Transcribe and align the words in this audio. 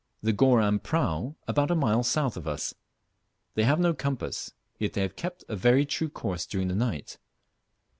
The 0.23 0.33
Goram 0.33 0.79
prau 0.79 1.35
about 1.47 1.69
a 1.69 1.75
mile 1.75 2.01
south 2.01 2.35
of 2.35 2.47
us. 2.47 2.73
They 3.53 3.65
have 3.65 3.79
no 3.79 3.93
compass, 3.93 4.51
yet 4.79 4.93
they 4.93 5.01
have 5.01 5.15
kept 5.15 5.43
a 5.47 5.55
very 5.55 5.85
true 5.85 6.09
course 6.09 6.47
during 6.47 6.69
the 6.69 6.73
night. 6.75 7.19